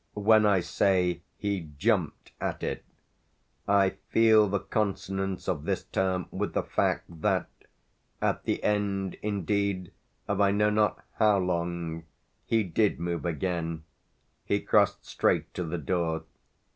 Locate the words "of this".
5.47-5.83